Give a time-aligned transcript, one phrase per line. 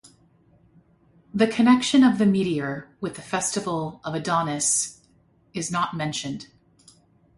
[1.31, 4.99] The connection of the meteor with the festival of Adonis
[5.53, 6.47] is not mentioned.